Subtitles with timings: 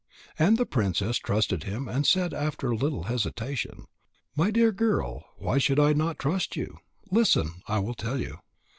[0.39, 3.85] And the princess trusted him and said after a little hesitation:
[4.35, 6.79] "My dear girl, why should I not trust you?
[7.11, 7.61] Listen.
[7.67, 8.39] I will tell you.